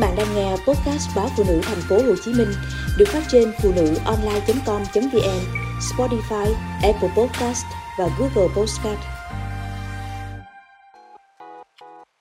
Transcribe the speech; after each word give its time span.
bạn 0.00 0.16
đang 0.16 0.34
nghe 0.34 0.50
podcast 0.50 1.16
báo 1.16 1.28
phụ 1.36 1.44
nữ 1.48 1.60
thành 1.62 1.80
phố 1.88 1.96
Hồ 1.96 2.14
Chí 2.24 2.32
Minh 2.32 2.48
được 2.98 3.08
phát 3.08 3.22
trên 3.28 3.52
phụ 3.62 3.72
nữ 3.76 3.94
online.com.vn, 4.04 5.40
Spotify, 5.80 6.52
Apple 6.82 7.08
Podcast 7.16 7.64
và 7.98 8.08
Google 8.18 8.54
Podcast. 8.56 8.98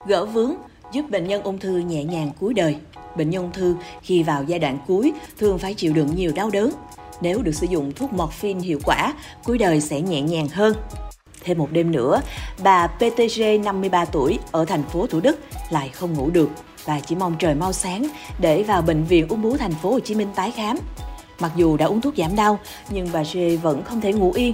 Gỡ 0.06 0.26
vướng 0.26 0.56
giúp 0.92 1.10
bệnh 1.10 1.28
nhân 1.28 1.44
ung 1.44 1.60
thư 1.60 1.78
nhẹ 1.78 2.04
nhàng 2.04 2.32
cuối 2.40 2.54
đời. 2.54 2.76
Bệnh 3.16 3.30
nhân 3.30 3.44
ung 3.44 3.52
thư 3.52 3.76
khi 4.02 4.24
vào 4.24 4.44
giai 4.44 4.60
đoạn 4.60 4.78
cuối 4.88 5.14
thường 5.38 5.60
phải 5.60 5.74
chịu 5.74 5.94
đựng 5.94 6.16
nhiều 6.16 6.32
đau 6.36 6.50
đớn. 6.50 6.72
Nếu 7.22 7.42
được 7.42 7.56
sử 7.56 7.68
dụng 7.70 7.92
thuốc 7.92 8.14
morphine 8.14 8.60
hiệu 8.60 8.80
quả, 8.86 9.14
cuối 9.44 9.58
đời 9.58 9.82
sẽ 9.82 10.02
nhẹ 10.02 10.22
nhàng 10.22 10.48
hơn. 10.48 10.74
Thêm 11.44 11.58
một 11.58 11.72
đêm 11.72 11.92
nữa, 11.92 12.22
bà 12.64 12.88
PTG 12.88 13.42
53 13.64 14.06
tuổi 14.06 14.40
ở 14.52 14.66
thành 14.66 14.84
phố 14.84 15.08
Thủ 15.08 15.20
Đức 15.20 15.40
lại 15.70 15.90
không 15.90 16.14
ngủ 16.14 16.30
được 16.30 16.50
và 16.86 17.00
chỉ 17.00 17.16
mong 17.16 17.36
trời 17.40 17.56
mau 17.56 17.74
sáng 17.74 18.08
để 18.40 18.64
vào 18.64 18.82
bệnh 18.82 19.04
viện 19.04 19.28
ung 19.28 19.42
bướu 19.42 19.58
thành 19.58 19.74
phố 19.74 19.92
Hồ 19.92 20.00
Chí 20.00 20.16
Minh 20.16 20.30
tái 20.36 20.52
khám. 20.52 20.78
Mặc 21.40 21.52
dù 21.56 21.78
đã 21.78 21.86
uống 21.86 22.02
thuốc 22.02 22.16
giảm 22.18 22.36
đau, 22.36 22.60
nhưng 22.90 23.10
bà 23.14 23.24
G 23.34 23.38
vẫn 23.62 23.84
không 23.84 24.02
thể 24.02 24.14
ngủ 24.14 24.32
yên. 24.32 24.54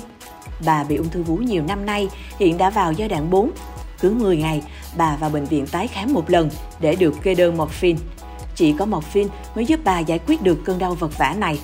Bà 0.66 0.84
bị 0.84 0.96
ung 0.96 1.10
thư 1.10 1.24
vú 1.24 1.36
nhiều 1.36 1.64
năm 1.68 1.86
nay, 1.86 2.10
hiện 2.40 2.58
đã 2.58 2.70
vào 2.70 2.92
giai 2.92 3.10
đoạn 3.10 3.30
4. 3.30 3.52
Cứ 4.00 4.12
10 4.12 4.38
ngày, 4.38 4.62
bà 4.98 5.16
vào 5.16 5.30
bệnh 5.30 5.46
viện 5.46 5.68
tái 5.68 5.88
khám 5.88 6.14
một 6.14 6.30
lần 6.30 6.50
để 6.80 6.96
được 6.96 7.14
kê 7.24 7.36
đơn 7.36 7.58
morphine. 7.58 8.00
Chỉ 8.56 8.74
có 8.80 8.86
morphine 8.86 9.30
mới 9.56 9.66
giúp 9.66 9.80
bà 9.84 10.00
giải 10.00 10.20
quyết 10.20 10.42
được 10.42 10.58
cơn 10.66 10.80
đau 10.80 10.96
vật 10.96 11.18
vã 11.18 11.36
này. 11.38 11.60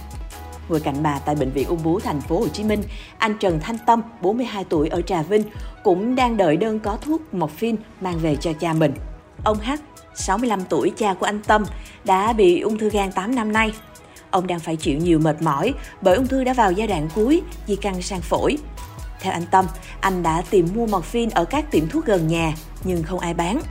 Ngồi 0.69 0.79
cạnh 0.79 1.03
bà 1.03 1.19
tại 1.19 1.35
bệnh 1.35 1.51
viện 1.51 1.67
ung 1.67 1.83
bướu 1.83 1.99
thành 1.99 2.21
phố 2.21 2.39
Hồ 2.39 2.47
Chí 2.47 2.63
Minh, 2.63 2.83
anh 3.17 3.37
Trần 3.39 3.59
Thanh 3.59 3.77
Tâm, 3.85 4.01
42 4.21 4.63
tuổi 4.63 4.89
ở 4.89 5.01
Trà 5.01 5.21
Vinh, 5.21 5.43
cũng 5.83 6.15
đang 6.15 6.37
đợi 6.37 6.57
đơn 6.57 6.79
có 6.79 6.97
thuốc 7.01 7.33
morphine 7.33 7.77
mang 8.01 8.19
về 8.19 8.35
cho 8.35 8.53
cha 8.53 8.73
mình. 8.73 8.93
Ông 9.43 9.57
H 9.57 9.71
65 10.15 10.65
tuổi 10.69 10.91
cha 10.97 11.13
của 11.13 11.25
anh 11.25 11.39
Tâm, 11.47 11.63
đã 12.03 12.33
bị 12.33 12.59
ung 12.59 12.77
thư 12.77 12.89
gan 12.89 13.11
8 13.11 13.35
năm 13.35 13.51
nay. 13.51 13.73
Ông 14.31 14.47
đang 14.47 14.59
phải 14.59 14.75
chịu 14.75 14.97
nhiều 14.97 15.19
mệt 15.19 15.41
mỏi 15.41 15.73
bởi 16.01 16.15
ung 16.15 16.27
thư 16.27 16.43
đã 16.43 16.53
vào 16.53 16.71
giai 16.71 16.87
đoạn 16.87 17.09
cuối, 17.15 17.41
di 17.67 17.75
căn 17.75 18.01
sang 18.01 18.21
phổi. 18.21 18.57
Theo 19.19 19.33
anh 19.33 19.45
Tâm, 19.51 19.65
anh 20.01 20.23
đã 20.23 20.43
tìm 20.49 20.67
mua 20.75 20.85
morphine 20.85 21.31
ở 21.35 21.45
các 21.45 21.71
tiệm 21.71 21.89
thuốc 21.89 22.05
gần 22.05 22.27
nhà 22.27 22.53
nhưng 22.83 23.03
không 23.03 23.19
ai 23.19 23.33
bán. 23.33 23.61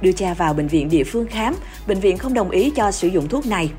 Đưa 0.00 0.12
cha 0.12 0.34
vào 0.34 0.54
bệnh 0.54 0.68
viện 0.68 0.88
địa 0.88 1.04
phương 1.04 1.26
khám, 1.26 1.54
bệnh 1.86 2.00
viện 2.00 2.18
không 2.18 2.34
đồng 2.34 2.50
ý 2.50 2.70
cho 2.70 2.90
sử 2.90 3.08
dụng 3.08 3.28
thuốc 3.28 3.46
này. 3.46 3.72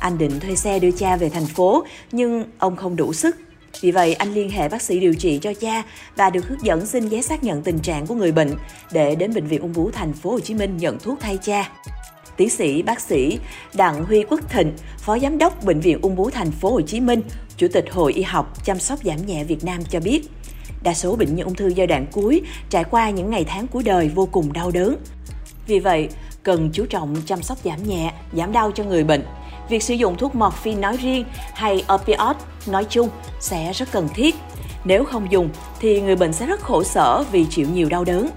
Anh 0.00 0.18
định 0.18 0.40
thuê 0.40 0.56
xe 0.56 0.78
đưa 0.78 0.90
cha 0.90 1.16
về 1.16 1.28
thành 1.28 1.46
phố 1.46 1.84
nhưng 2.12 2.44
ông 2.58 2.76
không 2.76 2.96
đủ 2.96 3.12
sức 3.12 3.36
vì 3.80 3.90
vậy, 3.90 4.14
anh 4.14 4.34
liên 4.34 4.50
hệ 4.50 4.68
bác 4.68 4.82
sĩ 4.82 5.00
điều 5.00 5.14
trị 5.14 5.38
cho 5.42 5.54
cha 5.54 5.82
và 6.16 6.30
được 6.30 6.48
hướng 6.48 6.64
dẫn 6.64 6.86
xin 6.86 7.08
giấy 7.08 7.22
xác 7.22 7.44
nhận 7.44 7.62
tình 7.62 7.78
trạng 7.78 8.06
của 8.06 8.14
người 8.14 8.32
bệnh 8.32 8.54
để 8.92 9.14
đến 9.14 9.34
bệnh 9.34 9.46
viện 9.46 9.60
ung 9.60 9.72
bướu 9.72 9.90
thành 9.90 10.12
phố 10.12 10.30
Hồ 10.30 10.40
Chí 10.40 10.54
Minh 10.54 10.76
nhận 10.76 10.98
thuốc 10.98 11.18
thay 11.20 11.38
cha. 11.42 11.70
Tiến 12.36 12.50
sĩ 12.50 12.82
bác 12.82 13.00
sĩ 13.00 13.38
Đặng 13.74 14.04
Huy 14.04 14.24
Quốc 14.24 14.40
Thịnh, 14.50 14.72
Phó 14.98 15.18
Giám 15.18 15.38
đốc 15.38 15.64
Bệnh 15.64 15.80
viện 15.80 15.98
Ung 16.02 16.16
bướu 16.16 16.30
Thành 16.30 16.50
phố 16.50 16.70
Hồ 16.70 16.80
Chí 16.80 17.00
Minh, 17.00 17.22
Chủ 17.56 17.68
tịch 17.72 17.84
Hội 17.92 18.12
Y 18.12 18.22
học 18.22 18.64
chăm 18.64 18.78
sóc 18.78 18.98
giảm 19.04 19.26
nhẹ 19.26 19.44
Việt 19.44 19.64
Nam 19.64 19.80
cho 19.90 20.00
biết, 20.00 20.28
đa 20.82 20.94
số 20.94 21.16
bệnh 21.16 21.34
nhân 21.34 21.44
ung 21.44 21.54
thư 21.54 21.68
giai 21.68 21.86
đoạn 21.86 22.06
cuối 22.12 22.42
trải 22.70 22.84
qua 22.84 23.10
những 23.10 23.30
ngày 23.30 23.44
tháng 23.44 23.66
cuối 23.66 23.82
đời 23.82 24.10
vô 24.14 24.28
cùng 24.32 24.52
đau 24.52 24.70
đớn. 24.70 24.96
Vì 25.66 25.78
vậy, 25.78 26.08
cần 26.42 26.70
chú 26.72 26.86
trọng 26.86 27.16
chăm 27.26 27.42
sóc 27.42 27.58
giảm 27.64 27.82
nhẹ, 27.88 28.12
giảm 28.32 28.52
đau 28.52 28.70
cho 28.70 28.84
người 28.84 29.04
bệnh 29.04 29.22
việc 29.68 29.82
sử 29.82 29.94
dụng 29.94 30.16
thuốc 30.16 30.34
morphine 30.34 30.80
nói 30.80 30.96
riêng 30.96 31.24
hay 31.54 31.84
opioid 31.94 32.36
nói 32.66 32.84
chung 32.84 33.08
sẽ 33.40 33.72
rất 33.72 33.88
cần 33.92 34.08
thiết. 34.14 34.34
Nếu 34.84 35.04
không 35.04 35.32
dùng 35.32 35.48
thì 35.80 36.00
người 36.00 36.16
bệnh 36.16 36.32
sẽ 36.32 36.46
rất 36.46 36.60
khổ 36.60 36.84
sở 36.84 37.24
vì 37.32 37.46
chịu 37.50 37.66
nhiều 37.74 37.88
đau 37.88 38.04
đớn. 38.04 38.30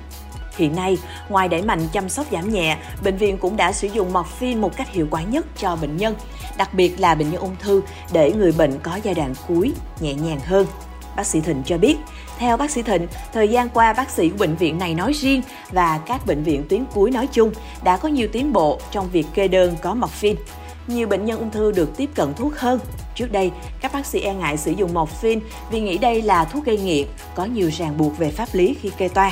Hiện 0.58 0.76
nay, 0.76 0.98
ngoài 1.30 1.48
đẩy 1.48 1.62
mạnh 1.62 1.88
chăm 1.94 2.10
sóc 2.10 2.26
giảm 2.32 2.54
nhẹ, 2.54 2.78
bệnh 3.04 3.18
viện 3.18 3.38
cũng 3.38 3.58
đã 3.58 3.72
sử 3.72 3.88
dụng 3.88 4.14
morphine 4.14 4.62
một 4.62 4.78
cách 4.78 4.94
hiệu 4.94 5.08
quả 5.12 5.24
nhất 5.24 5.46
cho 5.58 5.76
bệnh 5.76 5.98
nhân, 5.98 6.16
đặc 6.58 6.74
biệt 6.74 7.00
là 7.00 7.16
bệnh 7.16 7.32
nhân 7.32 7.42
ung 7.42 7.56
thư 7.60 7.82
để 8.14 8.34
người 8.34 8.52
bệnh 8.52 8.80
có 8.84 9.00
giai 9.04 9.14
đoạn 9.14 9.34
cuối 9.48 9.74
nhẹ 10.00 10.14
nhàng 10.14 10.40
hơn. 10.40 10.68
Bác 11.16 11.26
sĩ 11.26 11.42
Thịnh 11.42 11.62
cho 11.66 11.78
biết, 11.78 11.98
theo 12.38 12.58
bác 12.58 12.72
sĩ 12.72 12.82
Thịnh, 12.82 13.08
thời 13.34 13.48
gian 13.48 13.70
qua 13.70 13.94
bác 13.94 14.10
sĩ 14.10 14.30
của 14.30 14.38
bệnh 14.38 14.56
viện 14.56 14.78
này 14.78 14.94
nói 14.94 15.14
riêng 15.14 15.42
và 15.72 16.00
các 16.06 16.26
bệnh 16.26 16.44
viện 16.44 16.64
tuyến 16.70 16.86
cuối 16.94 17.12
nói 17.12 17.28
chung 17.28 17.52
đã 17.84 17.98
có 17.98 18.10
nhiều 18.10 18.28
tiến 18.32 18.54
bộ 18.54 18.80
trong 18.92 19.10
việc 19.12 19.26
kê 19.34 19.48
đơn 19.48 19.76
có 19.82 19.94
morphine 19.94 20.42
nhiều 20.90 21.08
bệnh 21.08 21.26
nhân 21.26 21.40
ung 21.40 21.52
thư 21.52 21.72
được 21.72 21.98
tiếp 21.98 22.10
cận 22.16 22.34
thuốc 22.34 22.56
hơn. 22.56 22.80
Trước 23.16 23.32
đây, 23.32 23.52
các 23.82 23.94
bác 23.94 24.06
sĩ 24.06 24.20
e 24.20 24.34
ngại 24.34 24.58
sử 24.58 24.72
dụng 24.72 24.94
morphine 24.94 25.42
vì 25.72 25.82
nghĩ 25.82 25.98
đây 25.98 26.22
là 26.22 26.46
thuốc 26.46 26.66
gây 26.66 26.78
nghiện, 26.78 27.08
có 27.36 27.46
nhiều 27.46 27.70
ràng 27.74 27.98
buộc 27.98 28.18
về 28.18 28.32
pháp 28.32 28.50
lý 28.54 28.76
khi 28.82 28.92
kê 28.98 29.08
toa. 29.08 29.32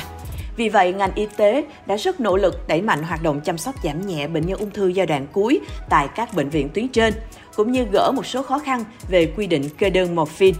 Vì 0.56 0.68
vậy, 0.68 0.92
ngành 0.92 1.14
y 1.14 1.26
tế 1.36 1.64
đã 1.86 1.96
rất 1.96 2.20
nỗ 2.20 2.36
lực 2.36 2.68
đẩy 2.68 2.82
mạnh 2.82 3.02
hoạt 3.02 3.22
động 3.22 3.40
chăm 3.40 3.58
sóc 3.58 3.74
giảm 3.84 4.06
nhẹ 4.06 4.28
bệnh 4.28 4.46
nhân 4.46 4.58
ung 4.58 4.70
thư 4.70 4.88
giai 4.88 5.06
đoạn 5.06 5.26
cuối 5.32 5.60
tại 5.90 6.08
các 6.14 6.34
bệnh 6.34 6.48
viện 6.48 6.68
tuyến 6.74 6.88
trên, 6.88 7.14
cũng 7.56 7.72
như 7.72 7.86
gỡ 7.92 8.12
một 8.16 8.26
số 8.26 8.42
khó 8.42 8.58
khăn 8.58 8.84
về 9.08 9.32
quy 9.36 9.46
định 9.46 9.68
kê 9.78 9.90
đơn 9.90 10.14
morphine. 10.14 10.58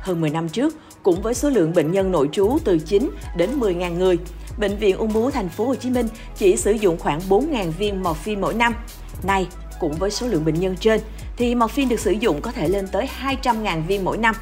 Hơn 0.00 0.20
10 0.20 0.30
năm 0.30 0.48
trước, 0.48 0.74
cũng 1.02 1.22
với 1.22 1.34
số 1.34 1.50
lượng 1.50 1.72
bệnh 1.74 1.92
nhân 1.92 2.12
nội 2.12 2.28
trú 2.32 2.58
từ 2.64 2.78
9 2.78 3.10
đến 3.36 3.60
10.000 3.60 3.98
người, 3.98 4.18
Bệnh 4.58 4.76
viện 4.76 4.96
Ung 4.96 5.12
bướu 5.12 5.30
Thành 5.30 5.48
phố 5.48 5.66
Hồ 5.66 5.74
Chí 5.74 5.90
Minh 5.90 6.08
chỉ 6.36 6.56
sử 6.56 6.72
dụng 6.72 6.98
khoảng 6.98 7.20
4.000 7.28 7.70
viên 7.70 8.02
morphine 8.02 8.40
mỗi 8.40 8.54
năm. 8.54 8.74
Nay, 9.22 9.46
cũng 9.80 9.92
với 9.92 10.10
số 10.10 10.26
lượng 10.26 10.44
bệnh 10.44 10.60
nhân 10.60 10.76
trên, 10.80 11.00
thì 11.36 11.54
morphine 11.54 11.90
được 11.90 12.00
sử 12.00 12.10
dụng 12.10 12.40
có 12.40 12.52
thể 12.52 12.68
lên 12.68 12.88
tới 12.92 13.08
200.000 13.22 13.86
viên 13.86 14.04
mỗi 14.04 14.16
năm. 14.16 14.34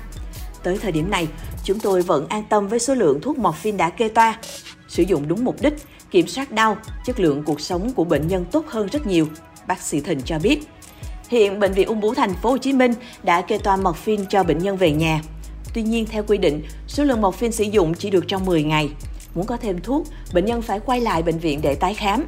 Tới 0.62 0.78
thời 0.82 0.93
điểm 0.93 1.10
này, 1.10 1.28
chúng 1.65 1.78
tôi 1.78 2.03
vẫn 2.03 2.28
an 2.28 2.44
tâm 2.48 2.69
với 2.69 2.78
số 2.78 2.94
lượng 2.94 3.20
thuốc 3.20 3.38
morphine 3.38 3.76
đã 3.76 3.91
kê 3.91 4.09
toa. 4.09 4.38
Sử 4.88 5.03
dụng 5.03 5.28
đúng 5.28 5.44
mục 5.44 5.56
đích, 5.62 5.75
kiểm 6.10 6.26
soát 6.26 6.53
đau, 6.53 6.76
chất 7.06 7.20
lượng 7.20 7.43
cuộc 7.43 7.60
sống 7.60 7.93
của 7.93 8.04
bệnh 8.04 8.28
nhân 8.28 8.44
tốt 8.53 8.65
hơn 8.69 8.88
rất 8.93 9.06
nhiều, 9.06 9.26
bác 9.66 9.81
sĩ 9.81 10.00
Thịnh 10.00 10.20
cho 10.25 10.38
biết. 10.38 10.69
Hiện 11.28 11.60
bệnh 11.60 11.72
viện 11.72 11.88
ung 11.88 12.00
bướu 12.00 12.14
thành 12.14 12.34
phố 12.34 12.50
Hồ 12.50 12.59
Chí 12.59 12.72
Minh 12.72 12.94
đã 13.22 13.41
kê 13.41 13.59
toa 13.59 13.76
morphine 13.76 14.25
cho 14.28 14.43
bệnh 14.43 14.59
nhân 14.59 14.76
về 14.76 14.91
nhà. 14.91 15.22
Tuy 15.75 15.82
nhiên 15.82 16.06
theo 16.06 16.25
quy 16.26 16.38
định, 16.38 16.62
số 16.88 17.04
lượng 17.04 17.20
morphine 17.20 17.50
sử 17.50 17.64
dụng 17.64 17.94
chỉ 17.94 18.10
được 18.10 18.25
trong 18.28 18.44
10 18.44 18.62
ngày. 18.62 18.91
Muốn 19.34 19.47
có 19.47 19.56
thêm 19.56 19.81
thuốc, 19.81 20.06
bệnh 20.34 20.44
nhân 20.44 20.62
phải 20.62 20.81
quay 20.81 21.00
lại 21.00 21.22
bệnh 21.22 21.38
viện 21.38 21.60
để 21.62 21.75
tái 21.75 21.94
khám. 21.94 22.25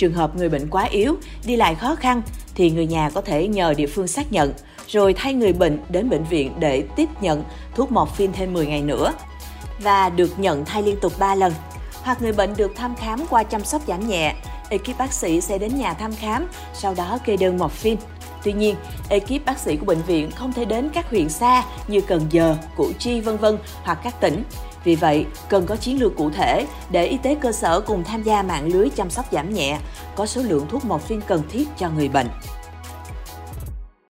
Trường 0.00 0.12
hợp 0.12 0.36
người 0.36 0.48
bệnh 0.48 0.70
quá 0.70 0.84
yếu, 0.84 1.16
đi 1.44 1.56
lại 1.56 1.74
khó 1.74 1.94
khăn 1.94 2.22
thì 2.54 2.70
người 2.70 2.86
nhà 2.86 3.10
có 3.10 3.20
thể 3.20 3.48
nhờ 3.48 3.74
địa 3.74 3.86
phương 3.86 4.06
xác 4.06 4.32
nhận, 4.32 4.52
rồi 4.88 5.14
thay 5.14 5.34
người 5.34 5.52
bệnh 5.52 5.78
đến 5.88 6.10
bệnh 6.10 6.24
viện 6.24 6.52
để 6.58 6.82
tiếp 6.96 7.08
nhận 7.20 7.44
thuốc 7.74 7.92
morphine 7.92 8.32
thêm 8.36 8.52
10 8.52 8.66
ngày 8.66 8.82
nữa 8.82 9.12
và 9.82 10.08
được 10.08 10.38
nhận 10.38 10.64
thay 10.64 10.82
liên 10.82 10.96
tục 11.00 11.12
3 11.18 11.34
lần. 11.34 11.52
Hoặc 12.02 12.22
người 12.22 12.32
bệnh 12.32 12.54
được 12.56 12.72
thăm 12.76 12.94
khám 12.96 13.26
qua 13.30 13.42
chăm 13.42 13.64
sóc 13.64 13.82
giảm 13.86 14.08
nhẹ, 14.08 14.34
ekip 14.68 14.98
bác 14.98 15.12
sĩ 15.12 15.40
sẽ 15.40 15.58
đến 15.58 15.78
nhà 15.78 15.94
thăm 15.94 16.12
khám, 16.12 16.46
sau 16.74 16.94
đó 16.94 17.18
kê 17.24 17.36
đơn 17.36 17.58
morphine. 17.58 18.00
Tuy 18.44 18.52
nhiên, 18.52 18.76
ekip 19.08 19.44
bác 19.44 19.58
sĩ 19.58 19.76
của 19.76 19.86
bệnh 19.86 20.02
viện 20.02 20.30
không 20.30 20.52
thể 20.52 20.64
đến 20.64 20.90
các 20.92 21.10
huyện 21.10 21.28
xa 21.28 21.64
như 21.88 22.00
Cần 22.00 22.26
Giờ, 22.30 22.56
Củ 22.76 22.92
Chi 22.98 23.20
vân 23.20 23.36
vân 23.36 23.58
hoặc 23.82 23.98
các 24.04 24.20
tỉnh 24.20 24.42
vì 24.84 24.94
vậy, 24.94 25.26
cần 25.48 25.66
có 25.66 25.76
chiến 25.76 26.00
lược 26.00 26.16
cụ 26.16 26.30
thể 26.30 26.66
để 26.90 27.06
y 27.06 27.16
tế 27.16 27.34
cơ 27.34 27.52
sở 27.52 27.80
cùng 27.80 28.04
tham 28.04 28.22
gia 28.22 28.42
mạng 28.42 28.66
lưới 28.72 28.88
chăm 28.90 29.10
sóc 29.10 29.26
giảm 29.32 29.54
nhẹ, 29.54 29.78
có 30.16 30.26
số 30.26 30.42
lượng 30.42 30.66
thuốc 30.68 30.84
morphine 30.84 31.22
cần 31.26 31.42
thiết 31.50 31.68
cho 31.78 31.90
người 31.90 32.08
bệnh. 32.08 32.26